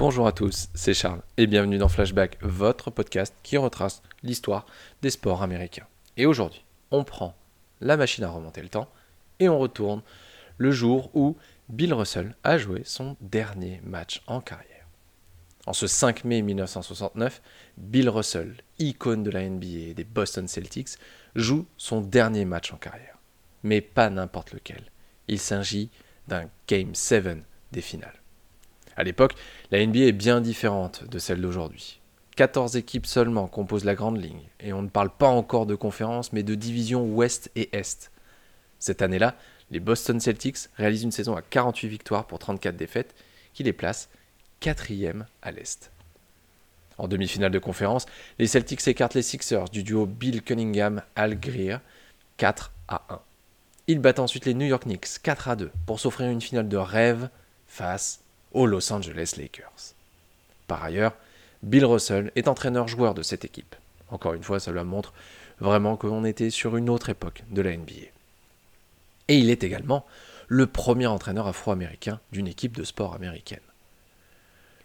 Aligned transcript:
Bonjour 0.00 0.26
à 0.26 0.32
tous, 0.32 0.70
c'est 0.72 0.94
Charles 0.94 1.20
et 1.36 1.46
bienvenue 1.46 1.76
dans 1.76 1.90
Flashback, 1.90 2.38
votre 2.40 2.90
podcast 2.90 3.34
qui 3.42 3.58
retrace 3.58 4.00
l'histoire 4.22 4.64
des 5.02 5.10
sports 5.10 5.42
américains. 5.42 5.86
Et 6.16 6.24
aujourd'hui, 6.24 6.64
on 6.90 7.04
prend 7.04 7.36
la 7.82 7.98
machine 7.98 8.24
à 8.24 8.30
remonter 8.30 8.62
le 8.62 8.70
temps 8.70 8.88
et 9.40 9.50
on 9.50 9.58
retourne 9.58 10.00
le 10.56 10.70
jour 10.70 11.10
où 11.12 11.36
Bill 11.68 11.92
Russell 11.92 12.34
a 12.44 12.56
joué 12.56 12.80
son 12.86 13.14
dernier 13.20 13.82
match 13.84 14.22
en 14.26 14.40
carrière. 14.40 14.86
En 15.66 15.74
ce 15.74 15.86
5 15.86 16.24
mai 16.24 16.40
1969, 16.40 17.42
Bill 17.76 18.08
Russell, 18.08 18.56
icône 18.78 19.22
de 19.22 19.30
la 19.30 19.46
NBA 19.46 19.90
et 19.90 19.94
des 19.94 20.04
Boston 20.04 20.48
Celtics, 20.48 20.96
joue 21.34 21.66
son 21.76 22.00
dernier 22.00 22.46
match 22.46 22.72
en 22.72 22.78
carrière. 22.78 23.18
Mais 23.64 23.82
pas 23.82 24.08
n'importe 24.08 24.54
lequel. 24.54 24.82
Il 25.28 25.38
s'agit 25.38 25.90
d'un 26.26 26.48
Game 26.66 26.94
7 26.94 27.44
des 27.72 27.82
finales. 27.82 28.20
À 29.00 29.02
l'époque, 29.02 29.32
la 29.70 29.86
NBA 29.86 30.00
est 30.00 30.12
bien 30.12 30.42
différente 30.42 31.04
de 31.08 31.18
celle 31.18 31.40
d'aujourd'hui. 31.40 32.00
14 32.36 32.76
équipes 32.76 33.06
seulement 33.06 33.46
composent 33.46 33.86
la 33.86 33.94
grande 33.94 34.22
ligne, 34.22 34.42
et 34.60 34.74
on 34.74 34.82
ne 34.82 34.90
parle 34.90 35.08
pas 35.08 35.28
encore 35.28 35.64
de 35.64 35.74
conférence, 35.74 36.34
mais 36.34 36.42
de 36.42 36.54
division 36.54 37.06
ouest 37.06 37.50
et 37.56 37.74
est. 37.74 38.10
Cette 38.78 39.00
année-là, 39.00 39.36
les 39.70 39.80
Boston 39.80 40.20
Celtics 40.20 40.68
réalisent 40.76 41.04
une 41.04 41.12
saison 41.12 41.34
à 41.34 41.40
48 41.40 41.88
victoires 41.88 42.26
pour 42.26 42.38
34 42.38 42.76
défaites, 42.76 43.14
qui 43.54 43.62
les 43.62 43.72
place 43.72 44.10
quatrième 44.60 45.24
à 45.40 45.50
l'est. 45.50 45.90
En 46.98 47.08
demi-finale 47.08 47.52
de 47.52 47.58
conférence, 47.58 48.04
les 48.38 48.48
Celtics 48.48 48.86
écartent 48.86 49.14
les 49.14 49.22
Sixers 49.22 49.70
du 49.70 49.82
duo 49.82 50.04
Bill 50.04 50.42
Cunningham-Al 50.42 51.40
Greer 51.40 51.78
4 52.36 52.70
à 52.88 53.02
1. 53.08 53.20
Ils 53.86 53.98
battent 53.98 54.18
ensuite 54.18 54.44
les 54.44 54.52
New 54.52 54.66
York 54.66 54.82
Knicks 54.82 55.22
4 55.22 55.48
à 55.48 55.56
2 55.56 55.72
pour 55.86 56.00
s'offrir 56.00 56.28
une 56.28 56.42
finale 56.42 56.68
de 56.68 56.76
rêve 56.76 57.30
face 57.66 58.20
aux 58.52 58.66
Los 58.66 58.92
Angeles 58.92 59.34
Lakers. 59.36 59.94
Par 60.66 60.82
ailleurs, 60.82 61.14
Bill 61.62 61.84
Russell 61.84 62.32
est 62.36 62.48
entraîneur-joueur 62.48 63.14
de 63.14 63.22
cette 63.22 63.44
équipe. 63.44 63.74
Encore 64.08 64.34
une 64.34 64.42
fois, 64.42 64.60
cela 64.60 64.84
montre 64.84 65.12
vraiment 65.60 65.96
qu'on 65.96 66.24
était 66.24 66.50
sur 66.50 66.76
une 66.76 66.90
autre 66.90 67.10
époque 67.10 67.42
de 67.50 67.62
la 67.62 67.76
NBA. 67.76 68.08
Et 69.28 69.36
il 69.36 69.50
est 69.50 69.62
également 69.62 70.06
le 70.48 70.66
premier 70.66 71.06
entraîneur 71.06 71.46
afro-américain 71.46 72.18
d'une 72.32 72.48
équipe 72.48 72.76
de 72.76 72.82
sport 72.82 73.14
américaine. 73.14 73.60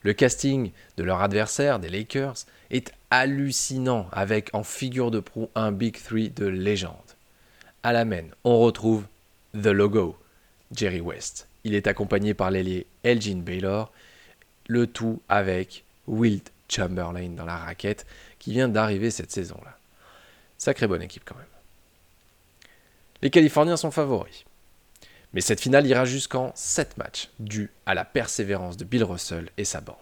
Le 0.03 0.13
casting 0.13 0.71
de 0.97 1.03
leur 1.03 1.21
adversaire, 1.21 1.79
des 1.79 1.89
Lakers, 1.89 2.35
est 2.69 2.93
hallucinant 3.09 4.07
avec 4.11 4.53
en 4.53 4.63
figure 4.63 5.09
de 5.09 5.19
proue 5.19 5.49
un 5.55 5.71
Big 5.71 5.99
Three 5.99 6.29
de 6.29 6.45
légende. 6.45 6.93
À 7.81 7.91
la 7.91 8.05
main, 8.05 8.25
on 8.43 8.59
retrouve 8.59 9.05
The 9.53 9.67
Logo, 9.67 10.15
Jerry 10.71 11.01
West. 11.01 11.47
Il 11.65 11.73
est 11.73 11.87
accompagné 11.87 12.35
par 12.35 12.51
l'ailier 12.51 12.85
Elgin 13.03 13.41
Baylor, 13.41 13.91
le 14.67 14.85
tout 14.85 15.21
avec 15.27 15.83
Wilt 16.07 16.53
Chamberlain 16.69 17.29
dans 17.29 17.45
la 17.45 17.57
raquette 17.57 18.05
qui 18.37 18.51
vient 18.51 18.69
d'arriver 18.69 19.09
cette 19.09 19.31
saison-là. 19.31 19.77
Sacrée 20.59 20.87
bonne 20.87 21.01
équipe 21.01 21.23
quand 21.25 21.35
même. 21.35 21.45
Les 23.23 23.31
Californiens 23.31 23.77
sont 23.77 23.89
favoris. 23.89 24.45
Mais 25.33 25.41
cette 25.41 25.59
finale 25.59 25.87
ira 25.87 26.05
jusqu'en 26.05 26.51
7 26.53 26.97
matchs, 26.97 27.29
dû 27.39 27.71
à 27.87 27.95
la 27.95 28.05
persévérance 28.05 28.77
de 28.77 28.85
Bill 28.85 29.03
Russell 29.03 29.49
et 29.57 29.65
sa 29.65 29.81
bande. 29.81 29.95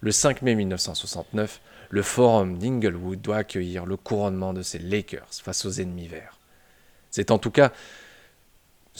Le 0.00 0.10
5 0.10 0.42
mai 0.42 0.56
1969, 0.56 1.60
le 1.90 2.02
Forum 2.02 2.58
d'Inglewood 2.58 3.20
doit 3.20 3.38
accueillir 3.38 3.86
le 3.86 3.96
couronnement 3.96 4.52
de 4.52 4.62
ses 4.62 4.80
Lakers 4.80 5.28
face 5.30 5.64
aux 5.64 5.70
ennemis 5.70 6.08
verts. 6.08 6.38
C'est 7.10 7.30
en 7.30 7.38
tout 7.38 7.52
cas 7.52 7.72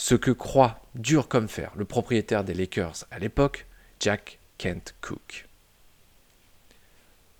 ce 0.01 0.15
que 0.15 0.31
croit, 0.31 0.81
dur 0.95 1.27
comme 1.27 1.47
fer, 1.47 1.71
le 1.75 1.85
propriétaire 1.85 2.43
des 2.43 2.55
Lakers 2.55 3.05
à 3.11 3.19
l'époque, 3.19 3.67
Jack 3.99 4.39
Kent 4.57 4.95
Cook. 4.99 5.47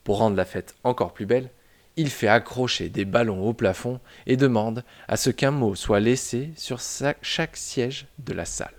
Pour 0.03 0.19
rendre 0.19 0.35
la 0.35 0.45
fête 0.45 0.75
encore 0.83 1.11
plus 1.11 1.25
belle, 1.25 1.49
il 1.95 2.11
fait 2.11 2.27
accrocher 2.27 2.89
des 2.89 3.03
ballons 3.03 3.41
au 3.47 3.53
plafond 3.53 3.99
et 4.27 4.37
demande 4.37 4.83
à 5.07 5.17
ce 5.17 5.31
qu'un 5.31 5.49
mot 5.49 5.73
soit 5.73 5.99
laissé 5.99 6.51
sur 6.55 6.79
chaque 6.79 7.57
siège 7.57 8.05
de 8.19 8.31
la 8.31 8.45
salle. 8.45 8.75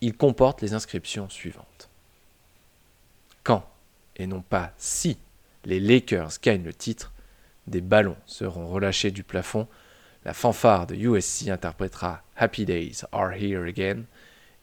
Il 0.00 0.16
comporte 0.16 0.62
les 0.62 0.72
inscriptions 0.72 1.28
suivantes. 1.28 1.90
Quand, 3.44 3.68
et 4.16 4.26
non 4.26 4.40
pas 4.40 4.72
si, 4.78 5.18
les 5.66 5.78
Lakers 5.78 6.40
gagnent 6.42 6.64
le 6.64 6.72
titre, 6.72 7.12
des 7.66 7.82
ballons 7.82 8.16
seront 8.24 8.66
relâchés 8.66 9.10
du 9.10 9.24
plafond, 9.24 9.68
la 10.24 10.34
fanfare 10.34 10.86
de 10.86 10.94
USC 10.94 11.48
interprétera 11.48 12.22
Happy 12.36 12.64
Days 12.64 13.02
Are 13.12 13.32
Here 13.32 13.66
Again 13.66 14.02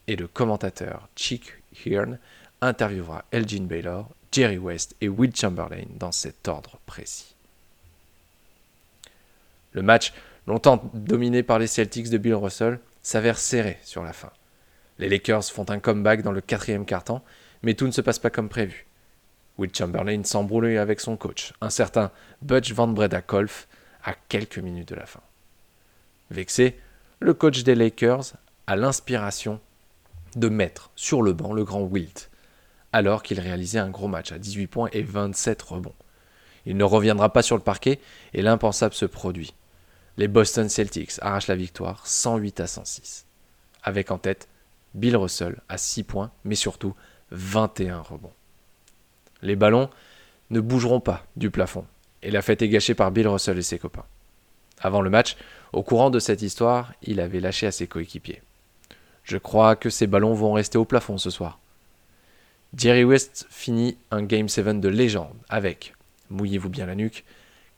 et 0.07 0.15
le 0.15 0.27
commentateur 0.27 1.07
Chick 1.15 1.53
Hearn 1.85 2.19
interviewera 2.61 3.25
Elgin 3.31 3.65
Baylor, 3.65 4.09
Jerry 4.31 4.57
West 4.57 4.95
et 5.01 5.09
Will 5.09 5.35
Chamberlain 5.35 5.85
dans 5.97 6.11
cet 6.11 6.47
ordre 6.47 6.79
précis. 6.85 7.35
Le 9.73 9.81
match, 9.81 10.13
longtemps 10.47 10.89
dominé 10.93 11.43
par 11.43 11.59
les 11.59 11.67
Celtics 11.67 12.09
de 12.09 12.17
Bill 12.17 12.35
Russell, 12.35 12.79
s'avère 13.01 13.37
serré 13.37 13.77
sur 13.83 14.03
la 14.03 14.13
fin. 14.13 14.31
Les 14.99 15.09
Lakers 15.09 15.45
font 15.45 15.69
un 15.69 15.79
comeback 15.79 16.21
dans 16.21 16.31
le 16.31 16.41
quatrième 16.41 16.85
quart-temps, 16.85 17.23
mais 17.61 17.73
tout 17.73 17.85
ne 17.85 17.91
se 17.91 18.01
passe 18.01 18.19
pas 18.19 18.29
comme 18.29 18.49
prévu. 18.49 18.85
Will 19.57 19.73
Chamberlain 19.73 20.23
s'embrouille 20.23 20.77
avec 20.77 20.99
son 20.99 21.17
coach, 21.17 21.53
un 21.61 21.69
certain 21.69 22.11
Butch 22.41 22.73
Van 22.73 22.87
Breda 22.87 23.21
Kolf, 23.21 23.67
à 24.03 24.13
quelques 24.13 24.59
minutes 24.59 24.89
de 24.89 24.95
la 24.95 25.05
fin. 25.05 25.21
Vexé, 26.31 26.79
le 27.19 27.33
coach 27.33 27.63
des 27.63 27.75
Lakers 27.75 28.33
a 28.67 28.75
l'inspiration 28.75 29.59
de 30.35 30.49
mettre 30.49 30.91
sur 30.95 31.21
le 31.21 31.33
banc 31.33 31.53
le 31.53 31.63
grand 31.63 31.81
Wilt, 31.81 32.29
alors 32.91 33.23
qu'il 33.23 33.39
réalisait 33.39 33.79
un 33.79 33.89
gros 33.89 34.07
match 34.07 34.31
à 34.31 34.39
18 34.39 34.67
points 34.67 34.89
et 34.91 35.03
27 35.03 35.61
rebonds. 35.61 35.95
Il 36.65 36.77
ne 36.77 36.83
reviendra 36.83 37.31
pas 37.31 37.41
sur 37.41 37.55
le 37.55 37.63
parquet 37.63 37.99
et 38.33 38.41
l'impensable 38.41 38.95
se 38.95 39.05
produit 39.05 39.53
les 40.17 40.27
Boston 40.27 40.69
Celtics 40.69 41.19
arrachent 41.21 41.47
la 41.47 41.55
victoire 41.55 42.05
108 42.07 42.59
à 42.61 42.67
106, 42.67 43.25
avec 43.83 44.11
en 44.11 44.17
tête 44.17 44.47
Bill 44.93 45.17
Russell 45.17 45.61
à 45.67 45.77
6 45.77 46.03
points, 46.03 46.31
mais 46.43 46.55
surtout 46.55 46.95
21 47.31 47.99
rebonds. 47.99 48.33
Les 49.41 49.55
ballons 49.55 49.89
ne 50.51 50.59
bougeront 50.59 51.01
pas 51.01 51.25
du 51.35 51.51
plafond, 51.51 51.85
et 52.21 52.31
la 52.31 52.41
fête 52.41 52.61
est 52.61 52.69
gâchée 52.69 52.95
par 52.95 53.11
Bill 53.11 53.27
Russell 53.27 53.57
et 53.57 53.63
ses 53.63 53.79
copains. 53.79 54.05
Avant 54.79 55.01
le 55.01 55.09
match, 55.09 55.35
au 55.73 55.83
courant 55.83 56.09
de 56.09 56.19
cette 56.19 56.41
histoire, 56.41 56.93
il 57.01 57.19
avait 57.19 57.39
lâché 57.39 57.67
à 57.67 57.71
ses 57.71 57.87
coéquipiers. 57.87 58.41
Je 59.23 59.37
crois 59.37 59.75
que 59.75 59.89
ces 59.89 60.07
ballons 60.07 60.33
vont 60.33 60.53
rester 60.53 60.77
au 60.77 60.85
plafond 60.85 61.17
ce 61.17 61.29
soir. 61.29 61.59
Jerry 62.77 63.03
West 63.03 63.47
finit 63.49 63.97
un 64.11 64.23
Game 64.23 64.49
7 64.49 64.79
de 64.79 64.89
légende 64.89 65.35
avec, 65.49 65.93
mouillez-vous 66.29 66.69
bien 66.69 66.85
la 66.85 66.95
nuque, 66.95 67.23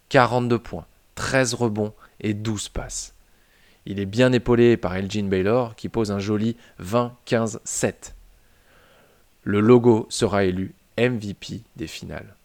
42 0.09 0.59
points, 0.59 0.85
13 1.15 1.53
rebonds 1.53 1.93
et 2.19 2.33
12 2.33 2.69
passes. 2.69 3.13
Il 3.85 3.99
est 3.99 4.05
bien 4.05 4.33
épaulé 4.33 4.75
par 4.75 4.95
Elgin 4.95 5.29
Baylor 5.29 5.75
qui 5.75 5.87
pose 5.87 6.11
un 6.11 6.19
joli 6.19 6.57
20-15-7. 6.81 8.13
Le 9.43 9.61
logo 9.61 10.07
sera 10.09 10.43
élu 10.43 10.73
MVP 10.97 11.61
des 11.77 11.87
finales. 11.87 12.35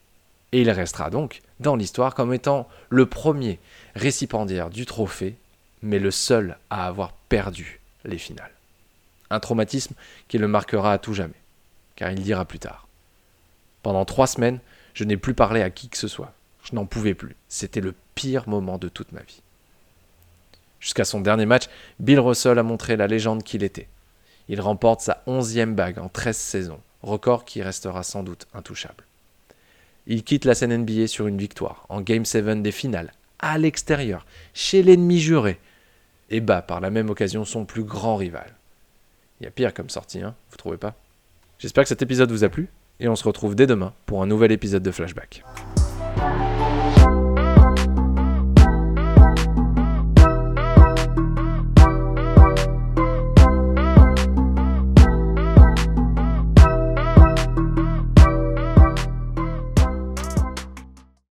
Et 0.52 0.60
il 0.60 0.70
restera 0.70 1.10
donc 1.10 1.40
dans 1.60 1.76
l'histoire 1.76 2.14
comme 2.14 2.34
étant 2.34 2.68
le 2.90 3.06
premier 3.06 3.58
récipiendaire 3.94 4.70
du 4.70 4.86
trophée, 4.86 5.36
mais 5.82 5.98
le 5.98 6.10
seul 6.10 6.58
à 6.70 6.86
avoir 6.86 7.12
perdu 7.28 7.80
les 8.04 8.18
finales. 8.18 8.52
Un 9.30 9.40
traumatisme 9.40 9.94
qui 10.28 10.38
le 10.38 10.48
marquera 10.48 10.92
à 10.92 10.98
tout 10.98 11.14
jamais, 11.14 11.32
car 11.96 12.10
il 12.10 12.22
dira 12.22 12.44
plus 12.44 12.58
tard. 12.58 12.86
Pendant 13.82 14.04
trois 14.04 14.26
semaines, 14.26 14.60
je 14.94 15.04
n'ai 15.04 15.16
plus 15.16 15.34
parlé 15.34 15.62
à 15.62 15.70
qui 15.70 15.88
que 15.88 15.96
ce 15.96 16.08
soit. 16.08 16.34
Je 16.64 16.74
n'en 16.74 16.86
pouvais 16.86 17.14
plus. 17.14 17.34
C'était 17.48 17.80
le 17.80 17.94
pire 18.14 18.48
moment 18.48 18.78
de 18.78 18.88
toute 18.88 19.12
ma 19.12 19.22
vie. 19.22 19.40
Jusqu'à 20.80 21.04
son 21.04 21.20
dernier 21.20 21.46
match, 21.46 21.64
Bill 21.98 22.20
Russell 22.20 22.58
a 22.58 22.62
montré 22.62 22.96
la 22.96 23.06
légende 23.06 23.42
qu'il 23.42 23.62
était. 23.62 23.88
Il 24.48 24.60
remporte 24.60 25.00
sa 25.00 25.22
onzième 25.26 25.74
bague 25.74 25.98
en 25.98 26.08
13 26.08 26.36
saisons, 26.36 26.80
record 27.02 27.44
qui 27.44 27.62
restera 27.62 28.02
sans 28.02 28.22
doute 28.22 28.46
intouchable. 28.52 29.04
Il 30.06 30.24
quitte 30.24 30.44
la 30.44 30.54
scène 30.54 30.76
NBA 30.76 31.06
sur 31.06 31.28
une 31.28 31.38
victoire, 31.38 31.86
en 31.88 32.00
Game 32.00 32.24
7 32.24 32.60
des 32.60 32.72
finales, 32.72 33.12
à 33.38 33.56
l'extérieur, 33.56 34.26
chez 34.52 34.82
l'ennemi 34.82 35.20
juré, 35.20 35.60
et 36.30 36.40
bat 36.40 36.62
par 36.62 36.80
la 36.80 36.90
même 36.90 37.10
occasion 37.10 37.44
son 37.44 37.64
plus 37.64 37.84
grand 37.84 38.16
rival. 38.16 38.56
Il 39.40 39.44
y 39.44 39.46
a 39.46 39.50
pire 39.50 39.72
comme 39.72 39.90
sortie, 39.90 40.22
hein, 40.22 40.34
vous 40.50 40.56
trouvez 40.56 40.76
pas? 40.76 40.94
J'espère 41.58 41.84
que 41.84 41.88
cet 41.88 42.02
épisode 42.02 42.32
vous 42.32 42.42
a 42.42 42.48
plu, 42.48 42.68
et 42.98 43.08
on 43.08 43.16
se 43.16 43.24
retrouve 43.24 43.54
dès 43.54 43.66
demain 43.66 43.92
pour 44.06 44.22
un 44.22 44.26
nouvel 44.26 44.50
épisode 44.50 44.82
de 44.82 44.90
Flashback. 44.90 45.44